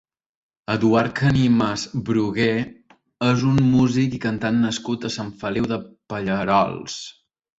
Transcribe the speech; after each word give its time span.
Eduard 0.75 1.11
Canimas 1.19 1.83
Brugué 2.07 2.47
és 3.27 3.45
un 3.51 3.61
músic 3.75 4.17
i 4.19 4.23
cantant 4.25 4.59
nascut 4.63 5.05
a 5.05 5.11
Sant 5.19 5.31
Feliu 5.43 5.71
de 5.73 5.81
Pallerols. 6.15 6.97